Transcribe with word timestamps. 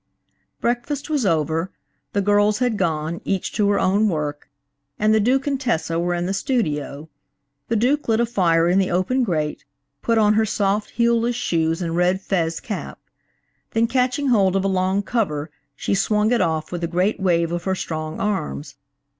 Breakfast 0.59 1.11
was 1.11 1.27
over; 1.27 1.71
the 2.13 2.23
girls 2.23 2.57
had 2.57 2.75
gone, 2.75 3.21
each 3.23 3.51
to 3.53 3.69
her 3.69 3.79
own 3.79 4.09
work, 4.09 4.49
and 4.97 5.13
the 5.13 5.19
Duke 5.19 5.45
and 5.45 5.61
Tessa 5.61 5.99
were 5.99 6.15
in 6.15 6.25
the 6.25 6.33
studio. 6.33 7.07
The 7.67 7.75
Duke 7.75 8.07
lit 8.07 8.19
a 8.19 8.25
fire 8.25 8.67
in 8.67 8.79
the 8.79 8.89
open 8.89 9.23
grate, 9.23 9.63
put 10.01 10.17
on 10.17 10.33
her 10.33 10.43
soft, 10.47 10.89
heelless 10.89 11.35
shoes 11.35 11.83
and 11.83 11.95
red 11.95 12.19
fez 12.19 12.59
cap. 12.59 12.97
Then 13.73 13.85
catching 13.85 14.29
hold 14.29 14.55
of 14.55 14.65
a 14.65 14.67
long 14.67 15.03
cover 15.03 15.51
she 15.75 15.93
swung 15.93 16.31
it 16.31 16.41
off 16.41 16.71
with 16.71 16.83
a 16.83 16.87
great 16.87 17.19
wave 17.19 17.51
of 17.51 17.65
her 17.65 17.75
strong 17.75 18.19
arms. 18.19 18.77